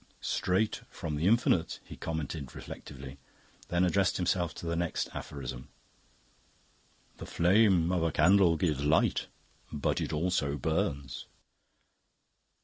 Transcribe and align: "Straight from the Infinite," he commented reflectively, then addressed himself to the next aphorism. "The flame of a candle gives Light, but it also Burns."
"Straight 0.19 0.81
from 0.89 1.15
the 1.15 1.27
Infinite," 1.27 1.79
he 1.83 1.95
commented 1.95 2.55
reflectively, 2.55 3.19
then 3.67 3.83
addressed 3.83 4.17
himself 4.17 4.51
to 4.55 4.65
the 4.65 4.75
next 4.75 5.07
aphorism. 5.13 5.67
"The 7.17 7.27
flame 7.27 7.91
of 7.91 8.01
a 8.01 8.11
candle 8.11 8.57
gives 8.57 8.83
Light, 8.83 9.27
but 9.71 10.01
it 10.01 10.11
also 10.11 10.57
Burns." 10.57 11.27